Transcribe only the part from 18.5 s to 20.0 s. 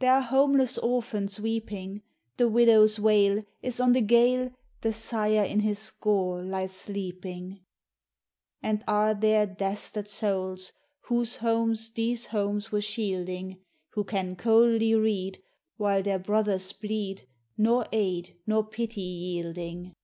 pity yielding?